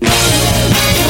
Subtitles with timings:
[0.00, 1.01] Música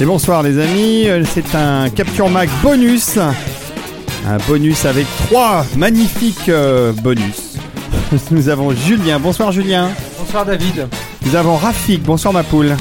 [0.00, 3.18] Et bonsoir les amis, Euh, c'est un Capture Mac bonus.
[3.18, 7.58] Un bonus avec trois magnifiques euh, bonus.
[8.30, 9.90] Nous avons Julien, bonsoir Julien.
[10.18, 10.88] Bonsoir David.
[11.26, 12.74] Nous avons Rafik, bonsoir ma poule.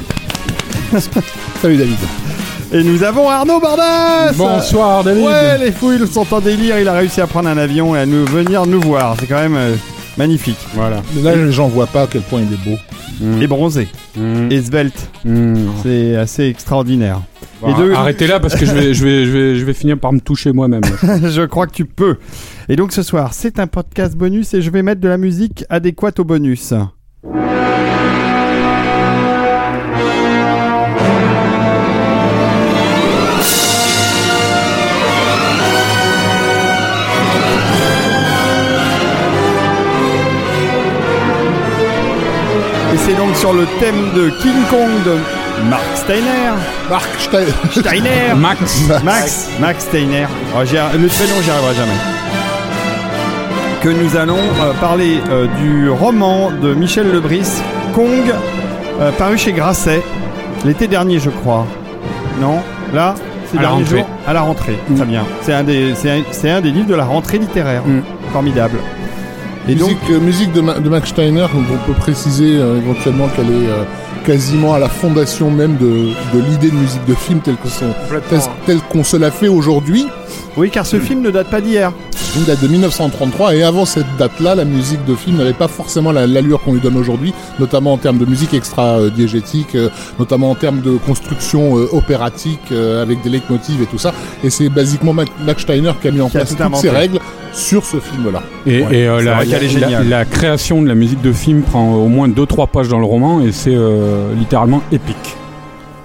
[1.61, 1.97] Salut David.
[2.71, 5.25] Et nous avons Arnaud Bardas Bonsoir David.
[5.25, 8.05] Ouais, les fouilles sont en délire, il a réussi à prendre un avion et à
[8.05, 9.17] nous venir nous voir.
[9.19, 9.75] C'est quand même euh,
[10.19, 10.59] magnifique.
[10.75, 11.01] Voilà.
[11.23, 12.77] Là, les gens voient pas à quel point il est beau.
[13.41, 13.87] Et bronzé.
[14.15, 14.51] Mm.
[14.51, 15.09] Et svelte.
[15.81, 17.21] C'est assez extraordinaire.
[17.61, 19.73] Bon, Et deux- Arrêtez là parce que je vais, je, vais, je, vais, je vais
[19.73, 20.83] finir par me toucher moi-même.
[21.03, 22.17] je crois que tu peux.
[22.69, 25.65] Et donc ce soir, c'est un podcast bonus et je vais mettre de la musique
[25.69, 26.73] adéquate au bonus.
[43.09, 45.17] C'est donc sur le thème de King Kong de
[45.67, 46.51] Mark Steiner.
[46.89, 47.45] Marc Stein.
[47.71, 48.81] Steiner Max.
[49.03, 50.27] Max, Max Steiner.
[50.55, 51.91] Oh, le prénom, j'y arriverai jamais.
[53.81, 57.47] Que nous allons euh, parler euh, du roman de Michel Lebris,
[57.95, 58.31] Kong,
[59.01, 60.03] euh, paru chez Grasset,
[60.63, 61.65] l'été dernier, je crois.
[62.39, 62.59] Non?
[62.93, 63.15] Là
[63.51, 63.97] c'est À la dernier rentrée.
[63.97, 65.23] jour À la rentrée, très bien.
[65.41, 67.81] C'est un, des, c'est, un, c'est un des livres de la rentrée littéraire.
[67.85, 68.01] Mm.
[68.31, 68.77] Formidable.
[69.71, 72.77] Et donc, musique, euh, musique de, Ma- de Max Steiner, donc on peut préciser euh,
[72.77, 73.83] éventuellement qu'elle est euh,
[74.25, 75.87] quasiment à la fondation même de,
[76.33, 77.55] de l'idée de musique de film telle
[78.89, 80.07] qu'on se la fait aujourd'hui.
[80.57, 81.91] oui, car ce film ne date pas d'hier.
[82.35, 86.11] Il date de 1933 et avant cette date-là, la musique de film n'avait pas forcément
[86.11, 90.55] la- l'allure qu'on lui donne aujourd'hui, notamment en termes de musique extra-diégétique, euh, notamment en
[90.55, 94.13] termes de construction euh, opératique euh, avec des leitmotivs et tout ça.
[94.43, 96.89] Et c'est basiquement Mac- Max Steiner qui a mis en Qui place tout toutes ces
[96.89, 97.19] règles
[97.51, 98.41] sur ce film-là.
[98.65, 99.25] Et, Ouais, et, euh, c'est
[100.05, 103.41] la, création de la musique de film prend au moins 2-3 pages dans le roman
[103.41, 105.35] et c'est euh, littéralement épique.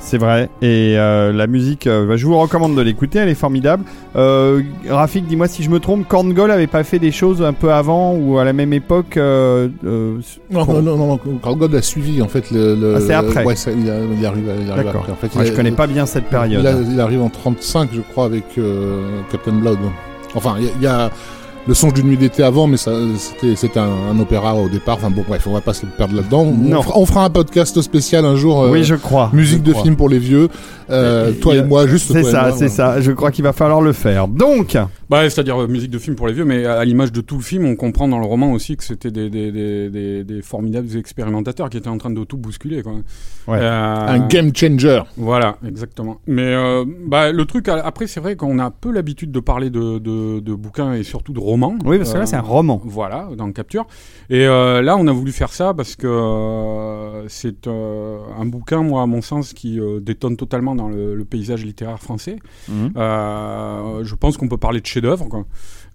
[0.07, 0.51] C'est vrai.
[0.61, 3.85] Et euh, la musique, euh, bah, je vous recommande de l'écouter, elle est formidable.
[4.17, 7.73] Euh, Rafik, dis-moi si je me trompe, Korngold avait pas fait des choses un peu
[7.73, 9.69] avant ou à la même époque euh,
[10.51, 11.19] Non, pour- non, non, non,
[11.75, 12.75] a suivi en fait le.
[12.77, 13.45] le- Ah, c'est après.
[13.45, 15.01] Ouais, ça- il, a- il arrive, il arrive D'accord.
[15.01, 15.13] après.
[15.13, 16.61] En fait, Moi, il je a- connais pas bien cette période.
[16.61, 18.45] Il, a- il arrive en 35, je crois, avec
[19.33, 19.79] Captain Blood.
[20.35, 21.11] Enfin, il y, a- il y a
[21.67, 24.97] le songe d'une nuit d'été avant, mais ça, c'était, c'était un, un opéra au départ.
[24.97, 26.43] Enfin bon, bref, on va pas se perdre là-dedans.
[26.47, 28.63] On, fera, on fera un podcast spécial un jour.
[28.65, 29.31] euh, oui, je crois.
[29.33, 29.83] Musique Je de crois.
[29.85, 30.49] film pour les vieux.
[30.91, 32.13] Euh, Et- toi et- et moi, juste.
[32.13, 33.01] C'est ça, c'est ça.
[33.01, 34.29] Je crois qu'il va falloir le faire.
[34.29, 34.77] Donc,
[35.15, 37.37] Bah, c'est-à-dire euh, musique de film pour les vieux, mais à, à l'image de tout
[37.37, 40.43] le film, on comprend dans le roman aussi que c'était des, des, des, des, des
[40.43, 42.83] formidables expérimentateurs qui étaient en train de tout bousculer.
[42.83, 42.95] Quoi.
[43.47, 43.59] Ouais.
[43.61, 45.03] Euh, Un game changer.
[45.17, 46.19] Voilà, exactement.
[46.27, 49.99] Mais euh, bah, le truc, après, c'est vrai qu'on a peu l'habitude de parler de,
[49.99, 51.77] de, de bouquins et surtout de romans.
[51.85, 52.81] oui, parce que là, c'est un roman.
[52.85, 53.87] Voilà, dans Capture.
[54.31, 58.83] Et euh, là, on a voulu faire ça parce que euh, c'est euh, un bouquin,
[58.83, 62.39] moi, à mon sens, qui euh, détonne totalement dans le, le paysage littéraire français.
[62.69, 62.95] Mhm.
[62.97, 65.45] Euh, je pense qu'on peut parler de chef-d'œuvre, quoi.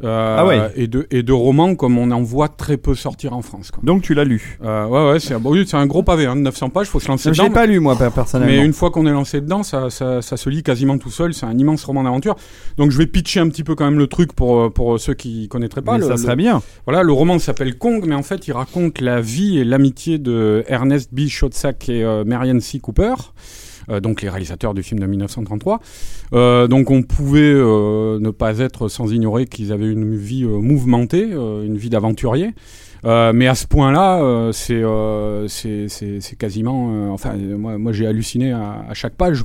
[0.01, 0.71] Euh, Ah ouais.
[0.77, 3.69] et, de, et de romans comme on en voit très peu sortir en France.
[3.69, 3.81] Quoi.
[3.83, 4.57] Donc, tu l'as lu.
[4.63, 7.01] Euh, ouais, ouais, c'est un, bon, oui, un gros pavé, hein, de 900 pages, faut
[7.01, 7.43] se lancer Je dedans.
[7.43, 8.53] l'ai pas lu, moi, per- personnellement.
[8.55, 11.33] Mais une fois qu'on est lancé dedans, ça, ça, ça se lit quasiment tout seul.
[11.33, 12.37] C'est un immense roman d'aventure.
[12.77, 15.15] Donc je vais pitcher un petit peu quand même le truc pour, euh, pour ceux
[15.15, 15.93] qui connaîtraient pas.
[15.93, 16.61] Mais Le- ça le- serait bien.
[16.85, 20.63] Voilà, le roman s'appelle Kong, mais en fait, il raconte la vie et l'amitié de
[20.69, 21.27] Ernest B.
[21.27, 22.79] Schoedsack et euh, Marianne C.
[22.79, 23.15] Cooper.
[23.89, 25.79] Euh, donc les réalisateurs du film de 1933.
[26.33, 31.23] Euh, donc on pouvait euh, ne pas être sans ignorer qu'ils avaient une vie mouvementée,
[31.23, 32.51] une vie d'aventurier.
[33.03, 34.51] Mais à ce point-là, euh,
[35.47, 37.13] c'est quasiment.
[37.13, 39.43] enfin, moi, moi j'ai halluciné à, chaque page.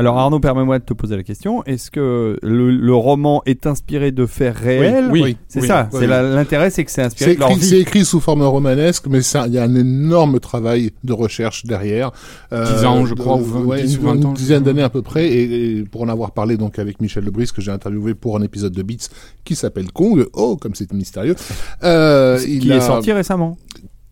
[0.00, 1.62] Alors Arnaud, permets-moi de te poser la question.
[1.64, 5.90] Est-ce que le, le roman est inspiré de faits réels Oui, C'est oui, ça.
[5.92, 7.66] oui, c'est l'intérêt, c'est que c'est inspiré C'est de leur écrit, vie.
[7.68, 11.66] c'est écrit sous forme romanesque, mais ça, il y a un énorme travail de recherche
[11.66, 12.12] derrière.
[12.54, 14.62] Euh, 10 ans, je crois, ou 20, ouais, 10 ou une, 20 ans, une dizaine
[14.62, 15.26] d'années à peu près.
[15.28, 18.42] Et, et pour en avoir parlé donc avec Michel Lebris, que j'ai interviewé pour un
[18.42, 19.08] épisode de Beats
[19.44, 20.24] qui s'appelle Kong.
[20.32, 21.34] Oh, comme c'est mystérieux.
[21.84, 23.58] Euh, il qui a- est sorti récemment.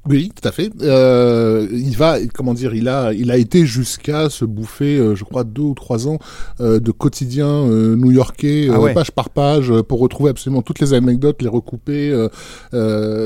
[0.09, 0.71] Oui, tout à fait.
[0.83, 5.25] Euh, il va, comment dire, il a, il a été jusqu'à se bouffer, euh, je
[5.25, 6.19] crois, deux ou trois ans
[6.61, 7.67] euh, de quotidien
[7.97, 8.95] new-yorkais, Ah ouais.
[8.95, 12.13] page par page, pour retrouver absolument toutes les anecdotes, les recouper,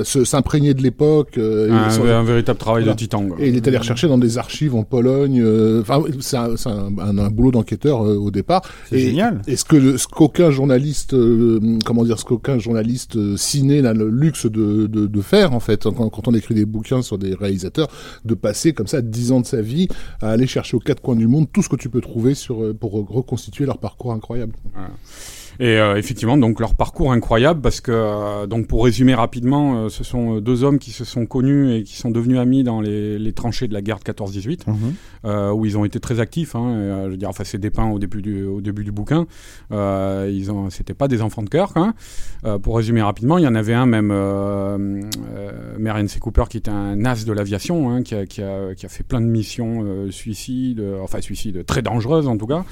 [0.04, 1.38] s'imprégner de l'époque.
[1.38, 2.94] et Un, un véritable travail Voilà.
[2.94, 3.26] de titan.
[3.26, 3.36] quoi.
[3.40, 5.42] et il est allé rechercher dans des archives en Pologne.
[5.80, 8.62] Enfin, c'est un, boulot d'enquêteur au départ.
[8.90, 9.40] C'est génial.
[9.46, 11.14] Et ce que ce qu'aucun journaliste,
[11.84, 15.84] comment dire, ce qu'aucun journaliste ciné n'a le luxe de, de, de faire en fait,
[15.84, 17.88] quand, quand on écrit des bouquins sur des réalisateurs,
[18.24, 19.88] de passer comme ça dix ans de sa vie
[20.20, 22.62] à aller chercher aux quatre coins du monde tout ce que tu peux trouver sur
[22.62, 24.54] euh, pour reconstituer leur parcours incroyable.
[25.60, 29.88] Et euh, effectivement, donc leur parcours incroyable, parce que euh, donc pour résumer rapidement, euh,
[29.88, 33.18] ce sont deux hommes qui se sont connus et qui sont devenus amis dans les,
[33.18, 34.60] les tranchées de la guerre de 14-18,
[35.24, 36.54] euh, où ils ont été très actifs.
[36.54, 39.26] Hein, et, je veux dire, enfin c'est dépeint au début du au début du bouquin.
[39.70, 41.72] Ils ont, c'était pas des enfants de cœur.
[41.76, 41.94] Hein.
[42.62, 44.08] Pour résumer rapidement, il y en avait un même,
[45.78, 46.18] Marion C.
[46.18, 49.04] Cooper, qui était un as de l'aviation, hein, qui, a, qui, a, qui a fait
[49.04, 52.64] plein de missions suicides, enfin suicides très dangereuses en tout cas,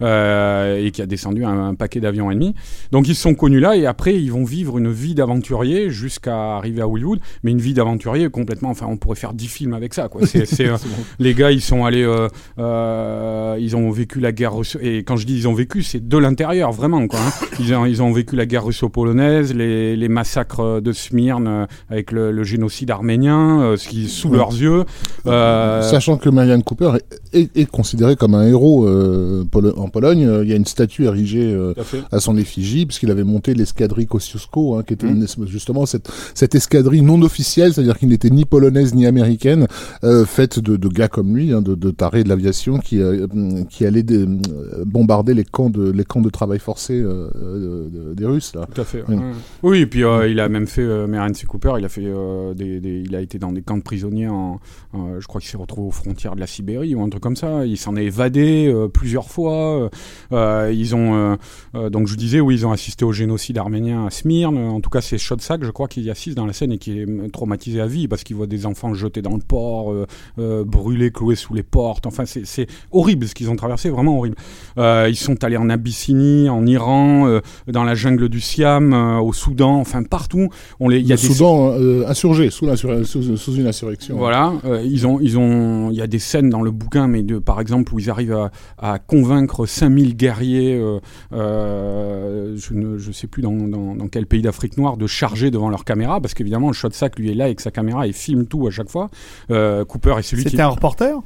[0.00, 2.54] et qui a descendu un, un paquet d'avions ennemis.
[2.92, 6.56] Donc ils se sont connus là et après ils vont vivre une vie d'aventurier jusqu'à
[6.56, 8.70] arriver à Hollywood, mais une vie d'aventurier complètement.
[8.70, 10.08] Enfin, on pourrait faire 10 films avec ça.
[10.08, 10.22] Quoi.
[10.60, 10.76] Euh,
[11.18, 12.28] les gars, ils sont allés, euh,
[12.58, 16.06] euh, ils ont vécu la guerre russo- et quand je dis ils ont vécu, c'est
[16.06, 17.06] de l'intérieur vraiment.
[17.06, 17.46] Quoi, hein.
[17.60, 22.32] ils, ont, ils ont vécu la guerre russo-polonaise, les, les massacres de Smyrne avec le,
[22.32, 24.36] le génocide arménien, ce qui sous Ouais.
[24.36, 24.84] leurs yeux.
[25.24, 26.92] Sachant que Marianne Cooper
[27.32, 31.56] est, est, considéré comme un héros en Pologne, il y a une statue érigée
[32.12, 32.17] à.
[32.18, 35.16] À son effigie, puisqu'il avait monté l'escadrille Kosciuszko, hein, qui était Mm.
[35.16, 39.66] une espèce- justement cette, cette escadrille non officielle, c'est-à-dire qu'il n'était ni polonaise ni américaine,
[40.04, 43.26] euh, faite de, de gars comme lui, hein, de, de tarés de l'aviation, qui, euh,
[43.70, 47.28] qui allaient des- euh, bombarder les camps de, les camps de travail forcé euh,
[47.88, 48.52] de- des Russes.
[48.54, 48.66] Là.
[48.74, 49.02] Tout à fait.
[49.08, 49.14] Oui.
[49.16, 49.22] ouais.
[49.62, 50.86] Oui, et puis il a même fait,
[51.34, 51.46] C.
[51.46, 52.02] Cooper, il a fait
[52.56, 54.28] des, des- il a été dans des camps de prisonniers.
[54.28, 54.58] En,
[54.94, 57.64] je crois qu'il s'est retrouvé aux frontières de la Sibérie ou un truc comme ça.
[57.64, 59.88] Il s'en est évadé plusieurs fois.
[60.32, 61.36] Ils ont,
[61.92, 64.56] donc je disais, oui, ils ont assisté au génocide arménien à Smyrne.
[64.58, 66.98] En tout cas, c'est Chodsak, je crois, qui y assiste dans la scène et qui
[67.00, 70.06] est traumatisé à vie parce qu'il voit des enfants jetés dans le port, euh,
[70.38, 72.06] euh, brûlés, cloués sous les portes.
[72.06, 74.36] Enfin, c'est horrible ce qu'ils ont traversé, vraiment horrible.
[74.78, 79.76] Euh, ils sont allés en Abyssinie, en Iran, dans la jungle du Siam, au Soudan,
[79.78, 80.48] enfin partout.
[80.80, 81.72] On les, y a Le des Soudan
[82.06, 84.16] insurgé, sous, l'insur- sous, sous une insurrection.
[84.16, 84.52] voilà,
[84.84, 87.60] ils ont, ils ont, il y a des scènes dans le bouquin, mais de, par
[87.60, 90.98] exemple où ils arrivent à, à convaincre 5000 guerriers, euh,
[91.98, 95.50] euh, je ne, je sais plus dans, dans, dans quel pays d'Afrique noire, de charger
[95.50, 98.12] devant leur caméra, parce qu'évidemment le shot sac lui est là avec sa caméra et
[98.12, 99.08] filme tout à chaque fois.
[99.50, 101.18] Euh, Cooper est celui qui C'était un reporter?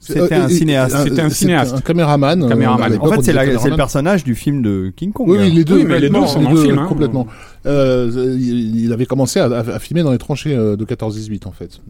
[0.00, 0.96] C'était Euh, un et- cinéaste.
[1.04, 1.74] C'était un cinéaste.
[1.76, 2.42] Un caméraman.
[2.42, 5.26] En fait, c'est disait la- c'est le personnage du film de King Kong.
[5.30, 7.26] Oui, oui, les deux, Oui, mais les deux complètement, sont dans le film, hein.
[7.66, 11.80] Euh, il avait commencé à, à filmer dans les tranchées euh, de 14-18 en fait.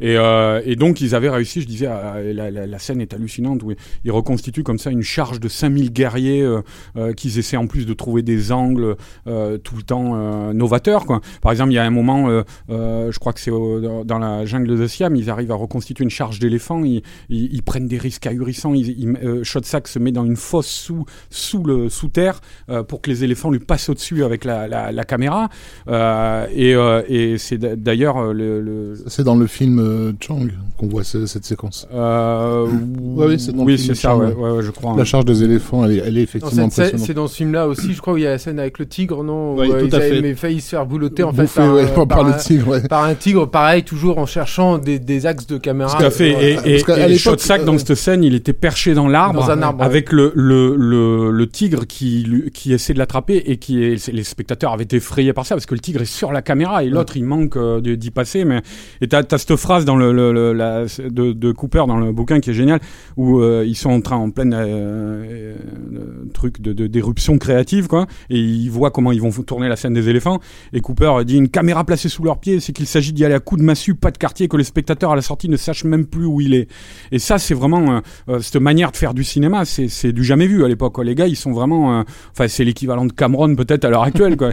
[0.00, 3.72] Et, euh, et donc ils avaient réussi, je disais, la, scène est hallucinante, où
[4.04, 6.62] ils reconstituent comme ça une charge de 5000 guerriers euh,
[6.96, 8.96] euh, qu'ils essaient en plus de trouver des angles
[9.26, 11.04] tout le temps novateurs.
[11.42, 14.86] Par exemple, il y a un moment, je crois que c'est dans- la jungle de
[14.86, 19.98] Siam, ils arrivent à reconstituer une charge d'éléphants, ils, prennent des risques ahurissants, ils, se
[19.98, 22.40] met dans une fosse sous, sous, le, sous terre
[22.88, 25.48] pour que les éléphants lui passent au-dessus avec la, la caméra.
[25.88, 30.12] Euh, et euh, et c'est d'a- d'ailleurs euh, le- le, C'est dans le film euh,
[30.20, 31.86] Chang qu'on voit ce- cette séquence.
[31.94, 34.94] euh, Ouais, oui, c'est dans le oui, ça, ouais, ouais, ouais, je crois.
[34.94, 35.04] La hein.
[35.04, 37.06] charge des éléphants, elle est, elle est effectivement c'est- c'est impressionnante.
[37.06, 38.86] c'est dans ce film-là aussi, je crois, où il y a la scène avec le
[38.86, 40.20] tigre, non Oui, tout ils à avaient fait.
[40.22, 42.68] mais failli se faire boulotter en fait par, ouais, par, par le un- tigre.
[42.68, 42.86] Ouais.
[42.88, 45.96] par un tigre, pareil, toujours en cherchant des, des axes de caméra.
[45.98, 46.30] Tout à fait.
[46.30, 49.62] Et, et, et l'époque, Shotsack, dans cette scène, il était perché dans l'arbre, Dans un
[49.62, 54.08] arbre, avec le, le, le, le tigre qui, qui essaie de l'attraper et qui est,
[54.08, 56.84] les spectateurs avaient été effrayés par ça parce que le tigre est sur la caméra
[56.84, 58.44] et l'autre il manque euh, d'y passer.
[58.44, 58.62] Mais
[59.00, 62.50] et t'as as cette phrase dans le, le, le- de, Cooper dans le bouquin qui
[62.50, 62.80] est génial
[63.16, 65.54] où euh, ils sont en train en pleine euh,
[65.94, 69.94] euh, truc de d'éruption créative quoi et ils voient comment ils vont tourner la scène
[69.94, 70.40] des éléphants
[70.72, 73.40] et Cooper dit une caméra placée sous leurs pieds c'est qu'il s'agit d'y aller à
[73.40, 76.06] coups de massue pas de quartier que les spectateurs à la sortie ne sachent même
[76.06, 76.68] plus où il est
[77.10, 78.02] Et ça, c'est vraiment
[78.40, 80.98] cette manière de faire du cinéma, c'est du jamais vu à l'époque.
[81.02, 84.36] Les gars, ils sont vraiment, enfin, c'est l'équivalent de Cameron peut-être à l'heure actuelle.
[84.36, 84.52] Quoi.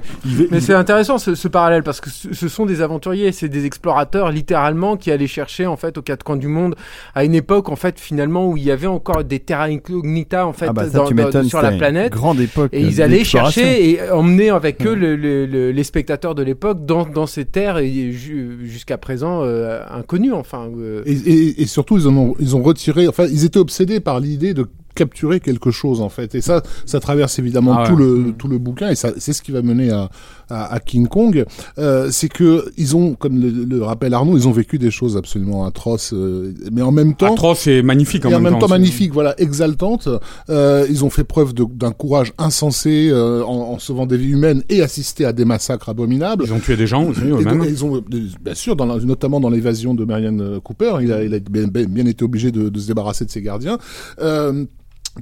[0.52, 3.66] Mais c'est intéressant ce, ce parallèle parce que ce, ce sont des aventuriers, c'est des
[3.66, 6.76] explorateurs littéralement qui allaient chercher en fait aux quatre coins du monde
[7.14, 10.54] à une époque en fait finalement où il y avait encore des terra incognita en
[10.54, 12.12] fait Ah bah ça, dans- tu dans- m'étonnes, sur la c'était planète.
[12.14, 12.70] Grande époque.
[12.74, 16.86] Et ils allaient chercher et emmener avec eux le- le- le- les spectateurs de l'époque
[16.86, 20.70] dans, dans ces terres jusqu'à présent euh, inconnues enfin.
[20.78, 23.08] euh, Et, et- et surtout, ils en ont, ils ont retiré.
[23.08, 27.00] Enfin, ils étaient obsédés par l'idée de capturer quelque chose en fait et ça ça
[27.00, 27.90] traverse évidemment Ah ouais.
[27.90, 30.10] tout le tout le bouquin et ça c'est ce qui va mener à
[30.50, 31.44] à, à King Kong
[31.80, 35.18] euh, c'est que ils ont comme le, le rappelle Arnaud ils ont vécu des choses
[35.18, 38.68] absolument atroces euh, mais en même temps Atroce et magnifique en et en même temps
[38.68, 40.08] c'est- magnifique, voilà, exaltante.
[40.50, 44.64] Euh, ils ont fait preuve d'un courage insensé euh, en, en sauvant des vies humaines
[44.70, 46.44] et assisté à des massacres abominables.
[46.48, 47.64] Ils ont tué des gens aussi eux-mêmes.
[47.68, 51.34] ils ont, bien sûr, dans la- notamment dans l'évasion de Marianne Cooper, il a, il
[51.34, 53.78] a bien, bien- bien été obligé de, de se débarrasser de ses gardiens.
[54.22, 54.66] Euh,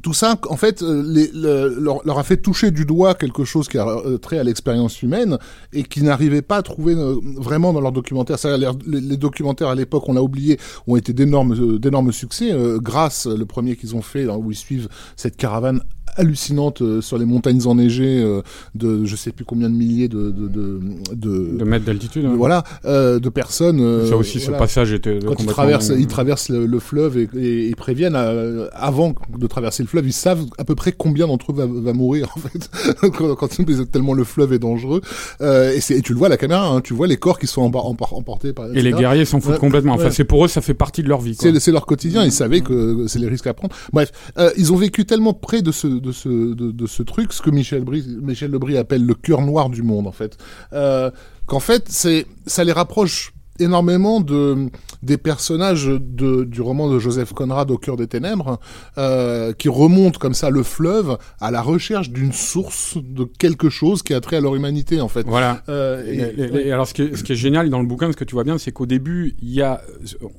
[0.01, 3.43] tout ça, en fait, euh, les, le- leur, leur a fait toucher du doigt quelque
[3.43, 5.37] chose qui a euh, trait à l'expérience humaine
[5.71, 8.37] et qui n'arrivait pas à trouver euh, vraiment dans leurs documentaires.
[8.87, 12.51] Les, les documentaires à l'époque, on l'a oublié, ont été d'énormes, d'énormes succès.
[12.51, 15.81] Euh, grâce, le premier qu'ils ont fait, là, où ils suivent cette caravane
[16.15, 18.41] hallucinante euh, sur les montagnes enneigées euh,
[18.75, 20.79] de je sais plus combien de milliers de de de,
[21.13, 22.25] de- De mètres d'altitude.
[22.25, 22.35] hein.
[22.37, 26.67] voilà euh, de personnes Ça aussi, ce passage était quand ils traversent ils traversent le,
[26.67, 28.15] le fleuve et, et- et préviennent
[28.73, 31.93] avant de traverser le fleuve ils savent à peu près combien d'entre eux va, va
[31.93, 32.69] mourir en fait
[33.15, 33.47] quand, quand
[33.91, 35.01] tellement le fleuve est dangereux
[35.41, 37.47] euh, et, c'est- tu le vois à la caméra hein, tu vois les corps qui
[37.47, 39.93] sont empor- empor- emportés par Et les guerriers s'en foutent Ouais, complètement.
[39.93, 40.11] Enfin, ouais.
[40.11, 41.35] c'est pour eux, ça fait partie de leur vie.
[41.39, 43.75] C'est c'est leur quotidien, ils savaient que c'est les risques à prendre.
[43.91, 47.33] Bref, euh, ils ont vécu tellement près de ce de ce de, de ce truc,
[47.33, 50.37] ce que Michel Brie, Michel Lebris appelle le cœur noir du monde en fait,
[50.73, 51.11] euh,
[51.45, 54.69] qu'en fait c'est ça les rapproche énormément de
[55.01, 58.57] des personnages de, du roman de Joseph Conrad au cœur des ténèbres
[58.97, 64.01] euh, qui remontent comme ça le fleuve à la recherche d'une source de quelque chose
[64.01, 65.25] qui a trait à leur humanité en fait.
[65.27, 65.61] Voilà.
[65.67, 67.85] Euh, et- Et- et- et alors, ce qui, est, ce qui est génial dans le
[67.85, 69.81] bouquin, ce que tu vois bien, c'est qu'au début, il y a,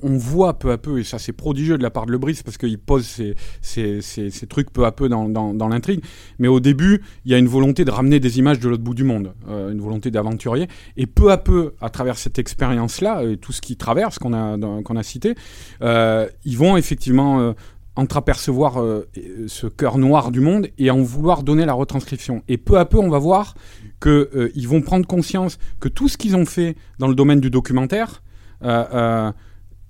[0.01, 2.57] on voit peu à peu, et ça c'est prodigieux de la part de Lebris, parce
[2.57, 6.01] qu'il pose ces, ces, ces, ces trucs peu à peu dans, dans, dans l'intrigue.
[6.39, 8.95] Mais au début, il y a une volonté de ramener des images de l'autre bout
[8.95, 10.67] du monde, euh, une volonté d'aventurier.
[10.97, 14.57] Et peu à peu, à travers cette expérience-là, et tout ce qui traverse, qu'on a,
[14.83, 15.35] qu'on a cité,
[15.81, 17.53] euh, ils vont effectivement euh,
[17.95, 19.07] entreapercevoir euh,
[19.47, 22.43] ce cœur noir du monde et en vouloir donner la retranscription.
[22.47, 23.55] Et peu à peu, on va voir
[23.99, 27.39] que euh, ils vont prendre conscience que tout ce qu'ils ont fait dans le domaine
[27.39, 28.21] du documentaire,
[28.63, 29.31] euh, euh,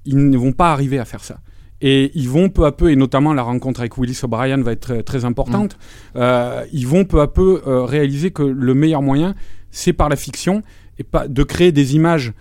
[0.06, 1.40] ils ne vont pas arriver à faire ça.
[1.82, 4.82] Et ils vont peu à peu, et notamment la rencontre avec Willis O'Brien va être
[4.82, 5.78] très, très importante,
[6.16, 9.36] euh, ils vont peu à peu euh, réaliser que le meilleur moyen,
[9.72, 10.62] c'est par la fiction,
[10.98, 12.34] et pas de créer des images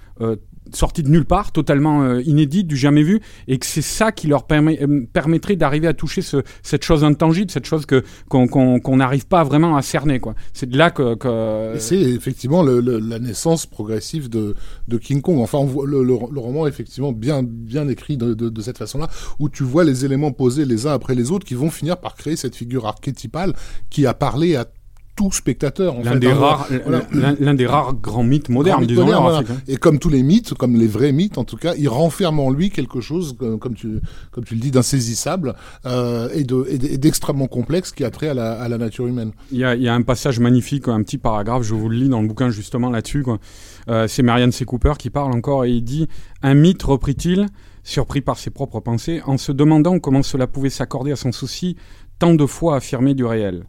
[0.73, 4.27] sorties de nulle part, totalement euh, inédites, du jamais vu, et que c'est ça qui
[4.27, 9.27] leur euh, permettrait d'arriver à toucher ce, cette chose intangible, cette chose que qu'on n'arrive
[9.27, 10.21] pas vraiment à cerner.
[10.53, 11.15] C'est de là que...
[11.15, 14.55] que c'est effectivement la naissance progressive de,
[14.99, 15.39] King Kong.
[15.41, 17.45] Enfin, le, roman est effectivement bien,
[17.89, 21.31] écrit de- de cette façon-là, où tu vois les éléments posés les uns après les
[21.31, 23.55] autres qui vont finir par créer cette figure archétypale
[23.91, 24.67] qui a parlé à
[25.17, 25.95] tout spectateur.
[26.03, 26.69] L'un des, rares,
[27.41, 28.81] l'un- des rares grands mythes modernes.
[29.39, 29.63] Afrique, hein.
[29.69, 32.51] Et comme tous les mythes, comme les vrais mythes en tout cas, il renferme en
[32.51, 34.01] lui quelque chose, comme, comme tu,
[34.33, 35.55] comme tu le dis, d'insaisissable
[35.87, 39.33] euh, et de- d'extrêmement complexe qui a trait à la, à la nature humaine.
[39.53, 41.97] Il y, a, il y a un passage magnifique, un petit paragraphe, je vous le
[41.97, 43.23] lis dans le bouquin justement là-dessus.
[43.23, 43.39] quoi.
[43.89, 44.65] Euh, c'est Marianne C.
[44.65, 46.09] Cooper qui parle encore et il dit
[46.43, 47.47] Un mythe, reprit-il,
[47.85, 51.77] surpris par ses propres pensées, en se demandant comment cela pouvait s'accorder à son souci
[52.19, 53.65] tant de fois affirmé du réel.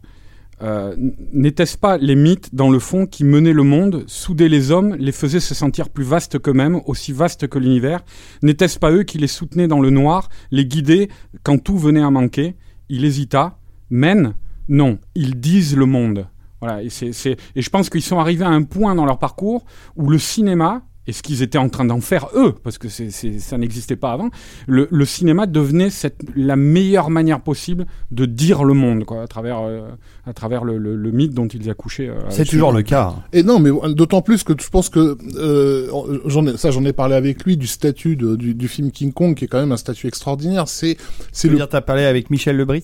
[0.62, 4.70] Euh, n- N'était-ce pas les mythes, dans le fond, qui menaient le monde, soudaient les
[4.70, 8.00] hommes, les faisaient se sentir plus vastes qu'eux-mêmes, aussi vastes que l'univers
[8.42, 11.08] N'était-ce pas eux qui les soutenaient dans le noir, les guidaient
[11.42, 12.56] quand tout venait à manquer
[12.88, 13.58] Il hésita.
[13.90, 14.34] Mène
[14.68, 16.26] Non, ils disent le monde.
[16.62, 20.08] Voilà, et, et je pense qu'ils sont arrivés à un point dans leur parcours où
[20.08, 23.38] le cinéma, et ce qu'ils étaient en train d'en faire eux, parce que c'est, c'est-
[23.38, 24.30] ça n'existait pas avant,
[24.66, 29.26] le, le cinéma devenait cette, la meilleure manière possible de dire le monde, quoi, à
[29.26, 29.88] travers, euh,
[30.26, 32.08] à travers le, le- le mythe dont ils accouchaient.
[32.08, 33.14] euh, C'est toujours le cas.
[33.32, 35.88] Et non, mais d'autant plus que je pense que euh,
[36.26, 39.12] j'en ai, ça j'en ai parlé avec lui du statut de- du, du film King
[39.12, 40.68] Kong qui est quand même un statut extraordinaire.
[40.68, 42.82] C'est Tu c'est veux le dire, t'as parlé avec Michel Lebris?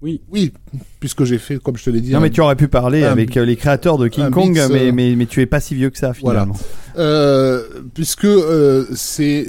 [0.00, 0.52] Oui, oui
[1.00, 2.12] puisque j'ai fait comme je te l'ai dit.
[2.12, 4.50] Non, un- mais tu aurais pu parler un- avec euh, les créateurs de King Kong,
[4.50, 6.42] mix, mais, euh, mais, mais tu es pas si vieux que ça, Voilà.
[6.42, 6.60] finalement.
[6.98, 7.62] Euh,
[7.94, 9.46] puisque euh, c'est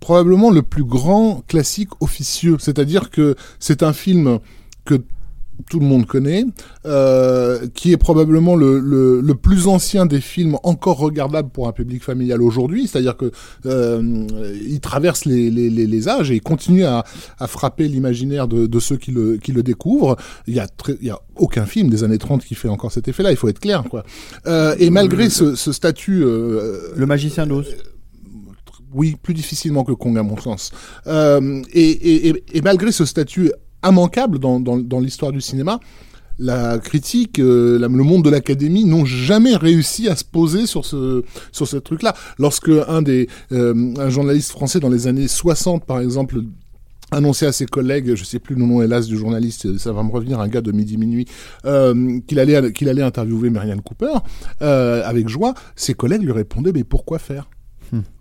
[0.00, 2.56] probablement le plus grand classique officieux.
[2.58, 4.38] C'est-à-dire que c'est un film
[4.84, 4.94] que
[5.68, 6.44] tout le monde connaît,
[6.86, 11.72] euh, qui est probablement le, le, le, plus ancien des films encore regardables pour un
[11.72, 12.86] public familial aujourd'hui.
[12.86, 13.30] C'est-à-dire que
[13.66, 14.26] euh,
[14.66, 17.04] il traverse les, les, les, âges et il continue à,
[17.38, 20.16] à frapper l'imaginaire de, de, ceux qui le, qui le découvrent.
[20.46, 22.92] Il y a très, il y a aucun film des années 30 qui fait encore
[22.92, 23.30] cet effet-là.
[23.30, 24.04] Il faut être clair, quoi.
[24.46, 27.66] Euh, et malgré ce, ce statut, euh, le magicien d'Oz
[28.94, 30.70] oui, plus difficilement que Kong à mon sens.
[31.06, 33.52] Euh, et, et, et, et, malgré ce statut
[33.84, 35.80] immanquable dans, dans, l'histoire du cinéma,
[36.38, 41.22] la critique, euh, le monde de l'académie n'ont jamais réussi à se poser sur ce
[41.52, 42.14] sur ce truc-là.
[42.38, 46.40] Lorsque un des euh, un journaliste français dans les années 60, par exemple,
[47.12, 50.10] annonçait à ses collègues, je sais plus le nom hélas du journaliste, ça va me
[50.10, 51.26] revenir, un gars de midi minuit,
[51.66, 54.14] euh, qu'il allait allait interviewer Marianne Cooper
[54.60, 57.48] avec joie, ses collègues lui répondaient mais pourquoi faire?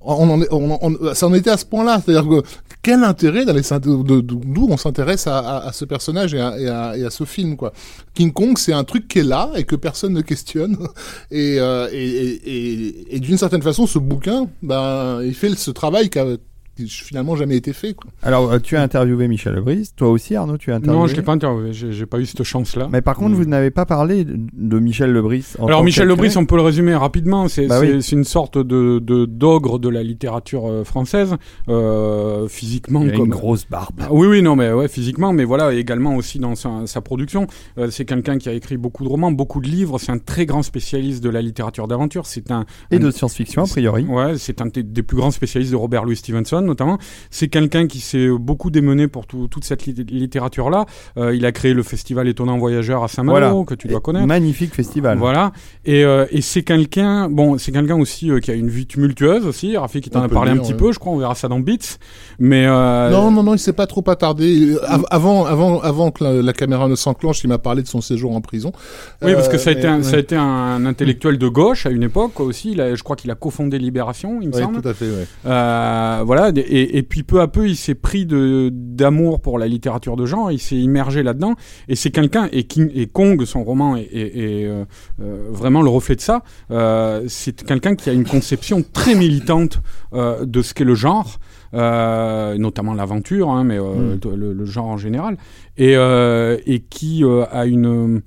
[0.01, 2.01] On, en on, on, ça en était à ce point-là.
[2.03, 2.45] C'est-à-dire que
[2.81, 7.73] quel intérêt d'aller d'où on s'intéresse à, ce personnage et à, ce film quoi.
[8.13, 10.77] King Kong, c'est un truc qui est là et que personne ne questionne.
[11.31, 16.25] Et, euh, et, et d'une certaine façon, ce bouquin, ben, il fait ce travail qu'a
[16.87, 17.93] finalement jamais été fait.
[17.93, 18.11] Quoi.
[18.21, 21.15] Alors, euh, tu as interviewé Michel Lebris, toi aussi Arnaud, tu as interviewé Non, je
[21.15, 22.89] l'ai pas interviewé, j'ai pas eu cette chance-là.
[22.91, 23.35] Mais par contre, mm.
[23.35, 25.53] vous n'avez pas parlé de Michel Lebris.
[25.59, 27.99] En Alors, Michel Lebris, on peut le résumer rapidement, c'est bah oui.
[28.11, 31.35] une sorte de d'ogre de, de, la littérature euh, française,
[31.69, 33.03] euh, physiquement.
[33.03, 33.25] Il a comme...
[33.25, 34.01] une grosse barbe.
[34.01, 37.47] Ah, oui, oui, non, mais ouais, physiquement, mais voilà, également aussi dans sa, sa production.
[37.77, 40.45] Euh, c'est quelqu'un qui a écrit beaucoup de romans, beaucoup de livres, c'est un très
[40.45, 42.25] grand spécialiste de la littérature d'aventure.
[42.25, 44.05] C'est un et un, de science-fiction a priori.
[44.05, 46.97] Ouais, c'est un des plus grands spécialistes de Robert Louis Stevenson notamment
[47.29, 50.85] c'est quelqu'un qui s'est beaucoup démené pour tout, toute cette littérature-là.
[51.17, 53.65] Euh, il a créé le festival Étonnant Voyageur à Saint-Malo, voilà.
[53.65, 54.25] que tu dois connaître.
[54.25, 55.17] Magnifique festival.
[55.17, 55.51] Voilà.
[55.85, 59.45] Et, euh, et c'est quelqu'un, bon, c'est quelqu'un aussi euh, qui a une vie tumultueuse
[59.45, 59.75] aussi.
[59.77, 60.79] Rafi qui t'en a parlé dire, un petit ouais.
[60.79, 61.11] peu, je crois.
[61.11, 61.97] On verra ça dans Beats.
[62.39, 64.75] Mais euh, non, non, non, il s'est pas trop attardé.
[65.09, 68.35] Avant, avant, avant que la, la caméra ne s'enclenche, il m'a parlé de son séjour
[68.35, 68.71] en prison.
[69.21, 70.03] Oui, parce que ça a été, un, ouais.
[70.03, 72.71] ça a été un intellectuel de gauche à une époque aussi.
[72.71, 74.81] Il a, je crois qu'il a cofondé Libération, il me oui, semble.
[74.81, 75.05] tout à fait.
[75.05, 75.27] Ouais.
[76.25, 76.51] voilà.
[76.57, 80.25] Et, et puis peu à peu, il s'est pris de d'amour pour la littérature de
[80.25, 81.55] genre, il s'est immergé là-dedans,
[81.87, 84.85] et c'est quelqu'un et, King, et Kong, son roman, est, est, est euh,
[85.21, 86.43] euh, vraiment le reflet de ça.
[86.71, 89.81] Euh, c'est quelqu'un qui a une conception très militante
[90.13, 91.39] euh, de ce qu'est le genre.
[91.73, 94.19] Notamment l'aventure, hein, mais mm.
[94.35, 95.37] le, le, genre en général,
[95.75, 98.21] et, et qui a une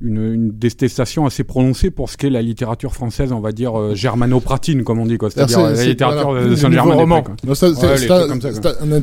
[0.00, 3.94] une, une, détestation assez prononcée pour ce qu'est la littérature française, on va dire euh,
[3.94, 5.30] germano-pratine, comme on dit, quoi.
[5.30, 7.22] C'est-à-dire la littérature voilà, de Saint-Germain.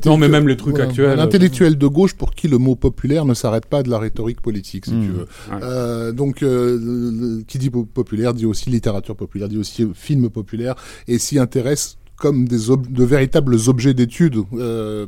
[0.05, 1.19] Non, mais même les trucs voilà, actuels.
[1.19, 4.41] Un intellectuel de gauche pour qui le mot populaire ne s'arrête pas de la rhétorique
[4.41, 5.05] politique, si mmh.
[5.05, 5.27] tu veux.
[5.51, 5.63] Ouais.
[5.63, 10.75] Euh, donc, euh, qui dit populaire dit aussi littérature populaire, dit aussi film populaire,
[11.07, 12.57] et s'y intéresse comme des
[12.89, 14.37] de véritables objets d'étude.
[14.53, 15.05] Euh,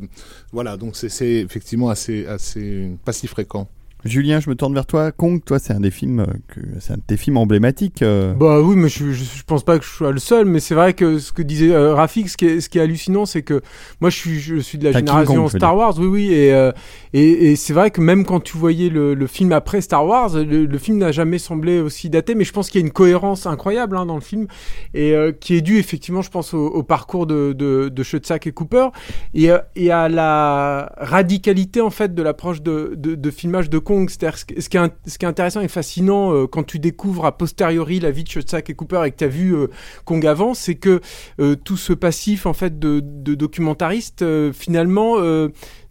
[0.52, 3.68] voilà, donc c'est effectivement assez, assez pas si fréquent.
[4.04, 5.12] Julien, je me tourne vers toi.
[5.12, 8.02] Kong, toi, c'est un des films que c'est un de tes films emblématiques.
[8.02, 8.32] Euh...
[8.34, 10.46] Bah oui, mais je, je, je, pense pas que je sois le seul.
[10.46, 12.82] Mais c'est vrai que ce que disait euh, Rafik, ce qui est, ce qui est
[12.82, 13.60] hallucinant, c'est que
[14.00, 15.94] moi, je suis, je suis de la génération Kong, Star Wars.
[15.98, 16.72] Oui, oui, et euh,
[17.12, 20.30] et, et c'est vrai que même quand tu voyais le, le film après Star Wars,
[20.34, 22.34] le, le film n'a jamais semblé aussi daté.
[22.34, 24.46] Mais je pense qu'il y a une cohérence incroyable hein, dans le film
[24.94, 28.46] et euh, qui est due effectivement, je pense, au, au parcours de de, de Schoedsack
[28.46, 28.88] et Cooper
[29.34, 33.78] et, euh, et à la radicalité en fait de l'approche de, de, de filmage de
[33.78, 33.89] Kong.
[34.08, 37.36] C'est-à-dire ce, qui est, ce qui est intéressant et fascinant euh, quand tu découvres a
[37.36, 39.66] posteriori la vie de Schoedsack et Cooper et que tu as vu euh,
[40.04, 41.00] Kong avant, c'est que
[41.40, 45.16] euh, tout ce passif en fait de, de documentariste finalement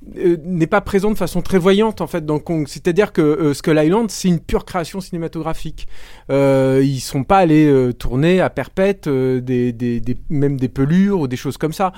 [0.05, 2.67] n'est pas présent de façon très voyante en fait dans Kong.
[2.67, 5.87] C'est-à-dire que euh, Skull Island c'est une pure création cinématographique.
[6.31, 11.57] Euh, ils sont pas allés tourner à perpète des, même des pelures ou des choses
[11.57, 11.91] comme ça.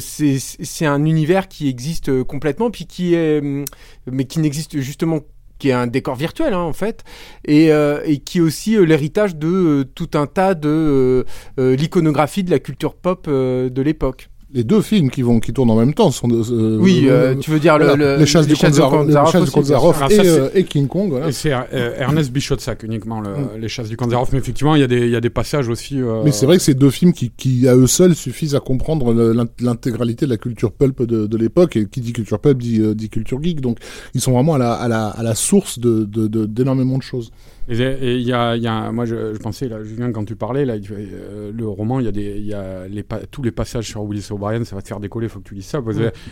[0.00, 3.42] C'est un univers qui existe complètement puis qui est
[4.10, 5.20] mais qui n'existe justement
[5.60, 7.04] qui est un décor virtuel hein, en fait,
[7.44, 11.24] et, euh, et qui est aussi euh, l'héritage de euh, tout un tas de
[11.58, 15.76] l'iconographie de la culture pop de l'époque les deux films qui vont qui tournent en
[15.76, 19.06] même temps sont euh, oui euh, tu veux dire voilà, le, les chasses du Zaroff
[20.10, 21.30] et, ça, euh, et, King Kong voilà.
[21.30, 23.48] c'est euh, Ernest Bichotsac uniquement le, mm.
[23.60, 25.68] les chasses du Zaroff mais effectivement il y a des il y a des passages
[25.68, 28.54] aussi euh, mais c'est vrai que c'est deux films qui qui à eux seuls suffisent
[28.54, 29.12] à comprendre
[29.60, 31.76] l'intégralité de la culture pulp de, de l'époque.
[31.76, 33.60] Et qui dit culture pulp dit, dit culture geek.
[33.60, 33.78] Donc
[34.14, 37.04] ils sont vraiment à la à la à la source de d'énormément de, de, de
[37.04, 37.30] choses
[37.68, 40.64] Et il y a, y a, moi je, je, pensais là, Julien, quand tu parlais
[40.64, 43.86] là, euh, le roman, il y a des, il y a les tous les passages
[43.86, 45.80] sur Willis O'Brien, ça va te faire décoller, faut que tu lises ça.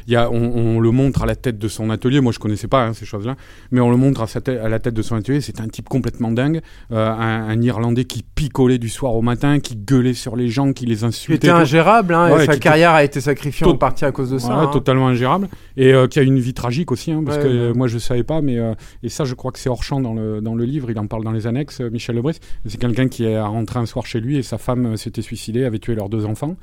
[0.06, 2.20] Il y a, on, on, le montre à la tête de son atelier.
[2.20, 3.36] Moi, je connaissais pas hein, ces choses-là,
[3.70, 5.40] mais on le montre à, sa à la tête de son atelier.
[5.40, 6.60] C'est un type complètement dingue,
[6.92, 10.72] euh, un, un, Irlandais qui picolait du soir au matin, qui gueulait sur les gens,
[10.72, 11.38] qui les insultait.
[11.38, 14.38] Qui était ingérable, hein, et sa carrière a été sacrifiée en partie à cause de
[14.38, 14.54] ça.
[14.54, 14.66] Hein.
[14.68, 17.98] Totalement ingérable, et euh, qui a une vie tragique aussi, hein, parce que moi je
[17.98, 18.58] savais pas, mais
[19.02, 20.90] et ça, je crois que c'est hors champ dans le dans le livre.
[20.90, 22.38] Il en parle dans les annexes, euh, Michel Lebris.
[22.66, 25.64] C'est quelqu'un qui est rentré un soir chez lui et sa femme euh, s'était suicidée,
[25.64, 26.56] avait tué leurs deux enfants.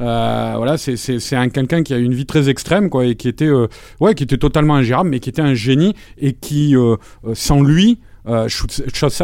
[0.00, 3.50] Euh, voilà, c'est un quelqu'un qui a une vie très extrême, quoi, et qui était,
[4.00, 6.74] ouais, qui était totalement ingérable, mais qui était un génie et qui,
[7.34, 8.48] sans lui, euh,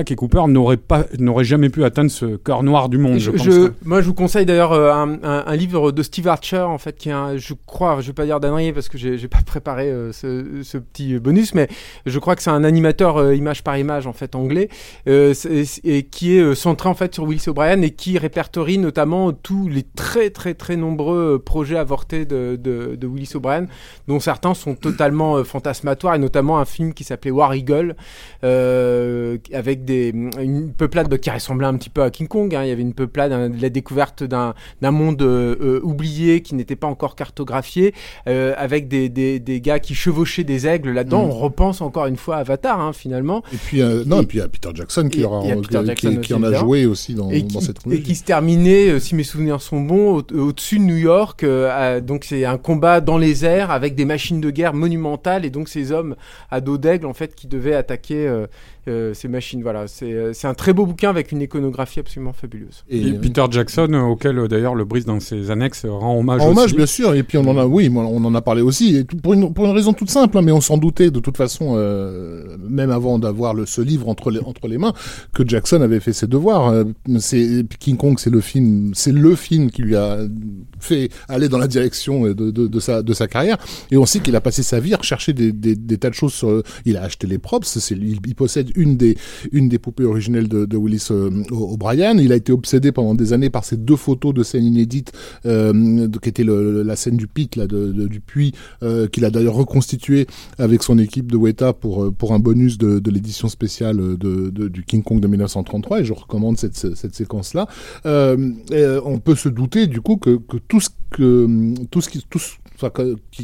[0.07, 3.18] et Cooper n'auraient pas, n'auraient jamais pu atteindre ce cœur noir du monde.
[3.18, 6.78] Je, je, moi, je vous conseille d'ailleurs euh, un, un, livre de Steve Archer, en
[6.78, 9.42] fait, qui est un, je crois, je vais pas dire d'annerie parce que j'ai, pas
[9.46, 11.68] préparé euh, ce, ce, petit bonus, mais
[12.07, 14.68] je crois que c'est un animateur euh, image par image en fait anglais
[15.07, 19.83] et qui est centré en fait sur Willis O'Brien et qui répertorie notamment tous les
[19.83, 23.66] très très très nombreux projets avortés de, de, de Willis O'Brien,
[24.09, 27.96] dont certains sont totalement fantasmatoires et notamment un film qui s'appelait War Eagle.
[28.42, 30.09] Euh, euh, avec des,
[30.40, 32.54] une peuplade qui ressemblait un petit peu à King Kong.
[32.54, 32.64] Hein.
[32.64, 36.87] Il y avait une peuplade, la découverte d'un monde euh, euh, oublié qui n'était pas
[36.87, 37.94] encore cartographié,
[38.26, 41.26] avec des, des, des, gars qui chevauchaient des aigles là-dedans.
[41.26, 41.30] Mm.
[41.30, 43.42] On repense encore une fois à Avatar, hein, finalement.
[43.52, 45.42] Et puis, non, et, puis il y a Peter Jackson qui, aura,
[46.22, 49.61] qui, en a joué aussi dans, dans cette Et qui se terminait, si mes souvenirs
[49.61, 51.44] sont bons, au-dessus de New York.
[52.02, 55.68] donc c'est un combat dans les airs avec des machines de guerre monumentales et donc
[55.68, 56.16] ces hommes
[56.50, 58.46] à dos d'aigle en fait qui devaient attaquer euh,
[58.87, 59.62] ces machines.
[59.62, 62.85] Voilà, euh, c'est un très beau bouquin avec une iconographie absolument fabuleuse.
[62.88, 66.40] Et, Peter Jackson, euh, auquel d'ailleurs le Brice dans ses annexes rend hommage.
[66.40, 67.14] Rend hommage, bien sûr.
[67.14, 68.97] Et puis on en a, oui, on en a parlé aussi.
[68.97, 71.37] Et pour, une, pour une raison toute simple, hein, mais on s'en doutait de toute
[71.37, 71.77] façon,
[72.68, 74.92] même avant d'avoir ce livre entre les, entre les mains,
[75.33, 76.85] que Jackson avait fait ses devoirs.
[77.18, 80.18] c'est King Kong, c'est le film, c'est le film qui lui a
[80.81, 83.57] fait aller dans la direction de, de, de sa, de sa carrière.
[83.90, 86.14] Et on sait qu'il a passé sa vie à rechercher des, des, des tas de
[86.14, 86.35] choses.
[86.35, 87.90] Sur, il a acheté les props.
[87.90, 89.16] Il possède une des,
[89.52, 92.16] une des poupées originelles de, Willis euh, O'Brien.
[92.18, 95.12] Il a été obsédé pendant des années par ces deux photos de scènes inédites,
[95.46, 100.26] euh, qui étaient la scène du pit, là, du puits, euh, qu'il a d'ailleurs reconstitué
[100.58, 105.02] avec son équipe de Weta pour, pour un bonus de, l'édition spéciale de, du King
[105.02, 106.00] Kong de 1933.
[106.00, 107.68] Et je recommande cette, cette séquence-là.
[108.04, 112.38] On peut se douter du coup que, que tout ce que tout ce qui tout
[112.38, 112.54] ce,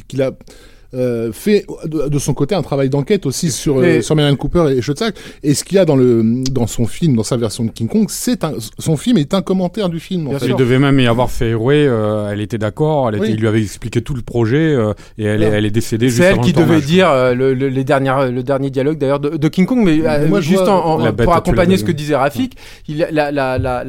[0.09, 0.33] qu'il a
[0.93, 4.83] euh, fait de, son côté un travail d'enquête aussi sur euh, sur Marianne Cooper et
[4.83, 5.15] Schotzak.
[5.45, 7.87] Et ce qu'il y a dans le dans son film, dans sa version de King
[7.87, 10.27] Kong, c'est un son film est un commentaire du film.
[10.27, 10.47] En fait.
[10.47, 11.87] Il devait même y avoir fait hérouer.
[11.87, 13.09] Euh, elle était d'accord.
[13.09, 14.77] Elle il lui avait expliqué tout le projet
[15.17, 16.11] et elle, est, elle est décédée.
[16.11, 19.49] C'est elle qui devait dire le, le, les dernières le dernier dialogue d'ailleurs de, de,
[19.49, 22.57] King Kong, mais Moi, juste en, pour accompagner ce que disait Rafik,
[22.89, 23.85] il la la la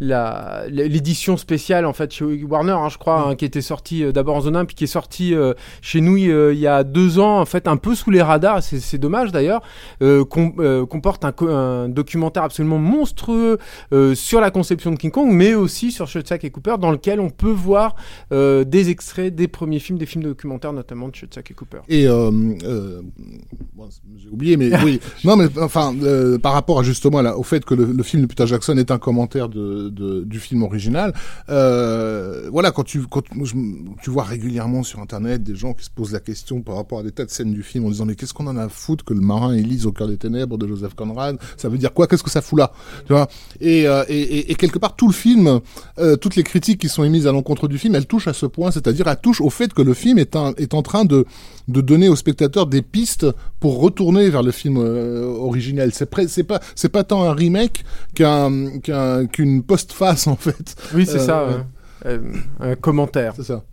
[0.00, 4.36] la l'édition spéciale en fait chez Warner, hein, je crois, hein, qui était sortie d'abord
[4.36, 5.34] en zone 1 puis qui est sortie
[5.80, 8.62] chez nous euh, il y a deux ans, en fait, un peu sous les radars,
[8.62, 9.62] c'est dommage d'ailleurs,
[10.02, 10.24] euh,
[10.58, 13.58] euh, comporte un, documentaire absolument monstrueux
[14.14, 17.30] sur la conception de King Kong, mais aussi sur Schutzak et Cooper, dans lequel on
[17.30, 17.96] peut voir
[18.30, 21.80] des extraits des premiers films, des films documentaires, notamment de Schutzak et Cooper.
[21.88, 22.06] Et
[24.16, 25.94] j'ai oublié, mais oui, non, mais enfin,
[26.42, 28.98] par rapport à justement là, au fait que le, film de Peter Jackson est un
[28.98, 31.12] commentaire de, du film original,
[31.48, 33.22] voilà, quand tu quand
[34.02, 37.02] tu vois régulièrement sur Internet des gens qui se posent la question par rapport à
[37.02, 39.04] des tas de scènes du film en disant mais qu'est-ce qu'on en a à foutre
[39.04, 41.38] que le marin élise au cœur des ténèbres de Joseph Conrad?
[41.56, 42.06] Ça veut dire quoi?
[42.06, 42.72] Qu'est-ce que ça fout là?
[43.06, 43.28] Tu vois?
[43.60, 45.60] Et, euh, et, et, quelque part tout le film,
[45.98, 48.46] euh, toutes les critiques qui sont émises à l'encontre du film, elles touchent à ce
[48.46, 51.24] point, c'est-à-dire elles touchent au fait que le film est, un, est en train de
[51.68, 53.26] de donner aux spectateurs des pistes
[53.58, 55.92] pour retourner vers le film euh, originel.
[55.92, 58.78] C'est c'est pas c'est pas tant un remake qu'un
[59.32, 60.76] qu'une post-face en fait.
[60.94, 61.66] Oui, c'est ça.
[62.60, 63.32] un commentaire.
[63.36, 63.64] C'est ça.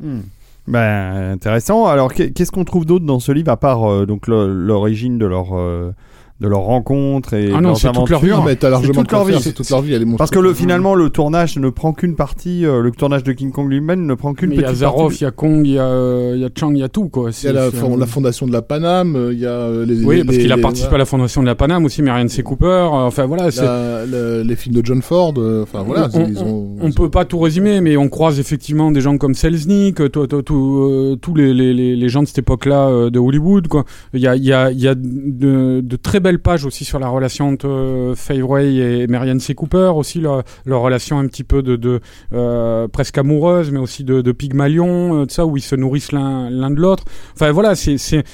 [0.00, 0.20] Hmm.
[0.68, 1.86] Ben, intéressant.
[1.86, 5.56] Alors, qu'est-ce qu'on trouve d'autre dans ce livre, à part euh, donc l'origine de leur
[5.56, 5.92] euh,
[6.40, 8.30] de leur rencontre et ah non, c'est toute leur vie.
[8.32, 9.36] Ah, largement toute leur vie.
[9.40, 9.94] C'est toute leur vie.
[9.94, 12.64] Elle est Parce que le, finalement, le tournage ne prend qu'une partie.
[12.64, 14.78] Euh, le tournage de King Kong lui-même ne prend qu'une petite partie.
[14.78, 16.70] Il y a Zaroff, il y a Kong, il y a, il y a Chang,
[16.70, 17.30] il y a tout quoi.
[17.30, 20.04] Il y a la, la, fondation de la Paname, euh, il y a euh, les.
[20.04, 22.44] Oui, parce qu'il a participé à la fondation de la Paname aussi, mais rien C.
[22.44, 22.86] Cooper.
[22.92, 23.48] enfin voilà.
[23.56, 25.34] La, les films de John Ford.
[25.62, 26.08] Enfin voilà.
[26.14, 29.34] On, ils ont, on, peut pas tout résumer, mais on croise effectivement des gens comme
[29.34, 33.84] Selznick, tous les, les, les, gens de cette époque-là de Hollywood quoi.
[34.14, 36.66] Il y a il y a il y a de, de très belles belle page
[36.66, 39.54] aussi sur la relation entre euh, Faveway et Marianne C.
[39.54, 42.00] Cooper, aussi leur, relation un petit peu de,
[42.34, 46.70] euh, presque amoureuse, mais aussi de, de Pygmalion, de ça, où ils se nourrissent l'un
[46.70, 47.04] de l'autre.
[47.32, 48.24] Enfin voilà, c'est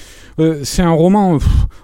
[0.79, 1.39] un roman.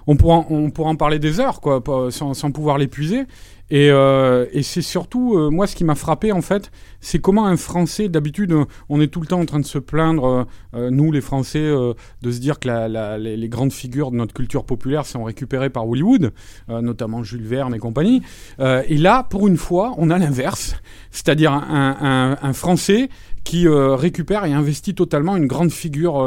[0.05, 3.25] on pourra en parler des heures, quoi, sans pouvoir l'épuiser.
[3.71, 7.47] Et, euh, et c'est surtout, euh, moi, ce qui m'a frappé, en fait, c'est comment
[7.47, 8.53] un Français, d'habitude,
[8.89, 12.31] on est tout le temps en train de se plaindre, euh, nous, les Français, de
[12.31, 12.67] se dire que
[13.17, 16.33] les, grandes figures de notre culture populaire sont récupérées par Hollywood,
[16.67, 18.21] notamment Jules Verne et compagnie.
[18.59, 20.75] et là, pour une fois, on a l'inverse,
[21.11, 23.09] c'est-à-dire un, Français
[23.43, 26.21] qui récupère et investit totalement une grande figure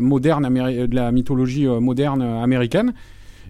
[0.00, 2.94] moderne de la mythologie moderne américaine.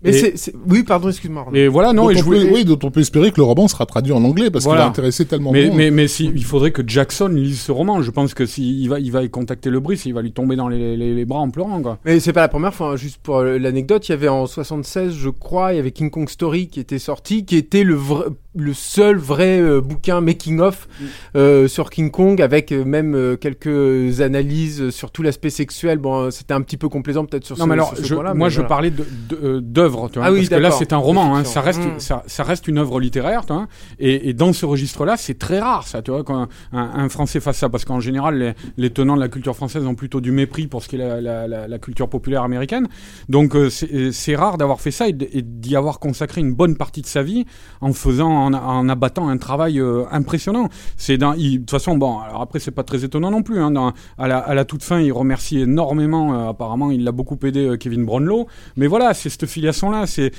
[0.02, 1.46] Mais c'est, oui, pardon, excuse-moi.
[1.52, 2.50] Et voilà, non, et je voulais...
[2.50, 4.86] oui, donc on peut espérer que le roman sera traduit en anglais parce qu'il a
[4.86, 5.76] intéressé tellement mais, de monde.
[5.76, 8.02] Mais, mais si, il faudrait que Jackson lise ce roman.
[8.02, 10.68] Je pense que s'il va, il va contacter le Brice, il va lui tomber dans
[10.68, 11.98] les, les, les bras en pleurant, quoi.
[12.04, 12.92] Mais c'est pas la première fois.
[12.92, 12.96] Hein.
[12.96, 16.10] Juste pour euh, l'anecdote, il y avait en 76, je crois, il y avait King
[16.10, 20.58] Kong Story qui était sorti, qui était le vrai, le seul vrai euh, bouquin making
[20.58, 21.04] of mm.
[21.36, 25.98] euh, sur King Kong avec euh, même quelques analyses sur tout l'aspect sexuel.
[25.98, 28.62] Bon c'était un petit peu complaisant peut-être sur non ce, mais alors je, moi je
[28.62, 31.80] parlais d'œuvre tu vois ah oui, parce que là c'est un roman hein, ça reste
[31.80, 32.00] mm.
[32.00, 33.68] ça, ça, reste une œuvre littéraire tu vois,
[34.00, 37.08] et, et, dans ce registre là c'est très rare ça tu vois quand un, un,
[37.08, 37.68] français fasse ça.
[37.68, 40.82] Parce qu'en général les, les, tenants de la culture française ont plutôt du mépris pour
[40.82, 42.88] ce qui est la, la, la, la culture populaire américaine.
[43.28, 47.22] Donc c'est rare d'avoir fait ça et d'y avoir consacré une bonne partie de sa
[47.22, 47.44] vie
[47.80, 50.68] en faisant en, abattant un travail euh, impressionnant.
[50.96, 53.60] C'est de toute façon, bon, alors après c'est pas très étonnant non plus.
[53.60, 56.34] Hein, dans, à, la, à, la, toute fin, il remercie énormément.
[56.34, 58.46] Euh, apparemment, il l'a beaucoup aidé, euh, Kevin Brownlow.
[58.76, 60.06] Mais voilà, c'est cette filiation-là.
[60.06, 60.32] C'est,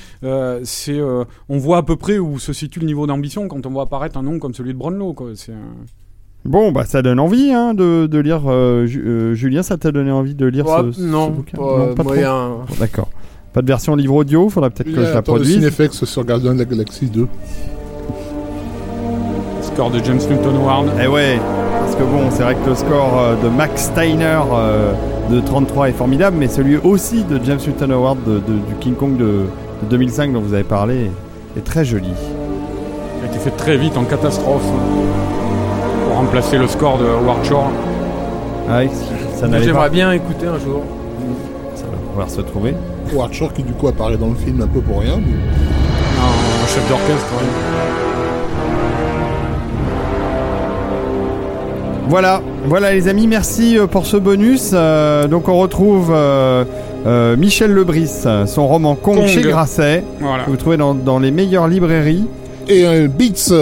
[0.63, 1.01] c'est,
[1.49, 4.17] on voit à peu près où se situe le niveau d'ambition quand on voit apparaître
[4.17, 5.13] un nom comme celui de Brownlow.
[5.13, 5.31] Quoi.
[5.35, 5.53] C'est
[6.43, 8.41] Bon, bah ça donne envie hein, de, de, lire.
[9.35, 12.51] Julien, ça t'a donné envie de lire ce, non, ce bouquin pas, non, pas moyen.
[12.79, 13.09] D'accord.
[13.53, 15.55] Pas de version livre audio, faudra peut-être que je la produise.
[15.55, 17.27] Cinefx sur Guardian de la Galaxie 2
[19.73, 20.87] score de James Newton Howard.
[21.01, 21.39] Eh ouais,
[21.79, 24.93] parce que bon, c'est vrai que le score euh, de Max Steiner euh,
[25.29, 29.17] de 33 est formidable, mais celui aussi de James Newton Howard de, du King Kong
[29.17, 29.45] de,
[29.89, 31.09] 2005 dont vous avez parlé
[31.57, 32.11] est très joli.
[33.19, 34.65] Il a été fait très vite en catastrophe
[36.05, 37.71] pour remplacer le score de Howard Shore.
[38.69, 38.81] Ah,
[39.35, 40.83] ça J'aimerais bien écouter un jour.
[41.75, 42.75] Ça va pouvoir se trouver.
[43.13, 45.17] Howard Shore qui du coup apparaît dans le film un peu pour rien.
[45.17, 48.00] Non, chef d'orchestre.
[52.11, 54.71] Voilà, voilà les amis, merci euh, pour ce bonus.
[54.73, 56.65] Euh, donc on retrouve euh,
[57.37, 62.27] Michel Lebris, son roman Kong, chez Grasset, que vous trouvez dans, les meilleures librairies.
[62.67, 63.53] Et Beats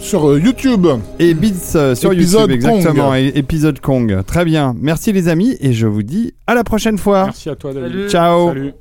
[0.00, 0.86] sur YouTube.
[1.18, 3.14] Et Beats sur YouTube, exactement.
[3.14, 4.22] épisode Kong.
[4.26, 4.74] Très bien.
[4.80, 7.24] Merci les amis et je vous dis à la prochaine fois.
[7.24, 8.08] Merci à toi David.
[8.08, 8.48] Ciao.
[8.48, 8.72] Salut.